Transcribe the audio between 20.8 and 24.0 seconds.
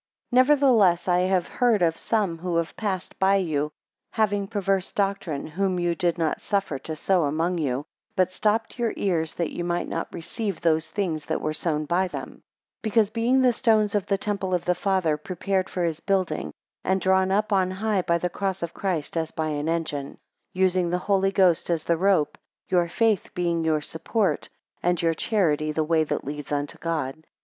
the Holy Ghost as the rope: your faith being your